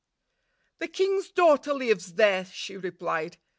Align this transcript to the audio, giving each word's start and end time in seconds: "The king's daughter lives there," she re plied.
"The 0.79 0.87
king's 0.87 1.29
daughter 1.29 1.75
lives 1.75 2.15
there," 2.15 2.45
she 2.45 2.75
re 2.75 2.89
plied. 2.89 3.37